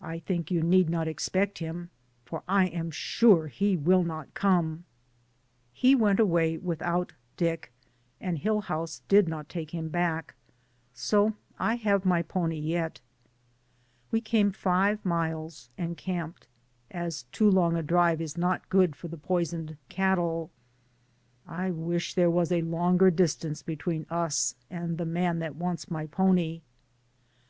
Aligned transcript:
"I 0.00 0.20
think 0.20 0.50
you 0.50 0.62
need 0.62 0.88
not 0.88 1.06
expect 1.06 1.58
him, 1.58 1.90
for 2.24 2.42
I 2.48 2.68
am 2.68 2.90
sure 2.90 3.48
he 3.48 3.76
will 3.76 4.02
not 4.02 4.32
come." 4.32 4.86
DAYS 5.74 5.84
ON 5.84 5.84
THE 5.84 5.84
ROAD. 5.84 5.98
249 5.98 5.98
He 5.98 6.02
went 6.02 6.20
away 6.20 6.58
without 6.66 7.12
Dick, 7.36 7.72
and 8.22 8.38
Hill 8.38 8.62
house 8.62 9.02
did 9.06 9.28
not 9.28 9.50
take 9.50 9.72
him 9.72 9.90
back, 9.90 10.34
so 10.94 11.34
I 11.58 11.74
have 11.74 12.06
my 12.06 12.22
pony 12.22 12.56
yet. 12.58 13.02
We 14.10 14.22
came 14.22 14.50
five 14.50 15.04
miles 15.04 15.68
and 15.76 15.98
camped, 15.98 16.46
as 16.90 17.24
too 17.24 17.50
long 17.50 17.76
a 17.76 17.82
drive 17.82 18.22
is 18.22 18.38
not 18.38 18.70
good 18.70 18.96
for 18.96 19.08
the 19.08 19.18
pois 19.18 19.52
oned 19.52 19.76
cattle. 19.90 20.52
I 21.46 21.70
wish 21.70 22.14
there 22.14 22.30
was 22.30 22.50
a 22.50 22.62
longer 22.62 23.10
dis 23.10 23.34
tance 23.36 23.62
between 23.62 24.06
us 24.08 24.54
and 24.70 24.96
the 24.96 25.04
man 25.04 25.40
that 25.40 25.54
wants 25.54 25.90
my 25.90 26.06
pony. 26.06 26.60
Mr. 26.60 27.40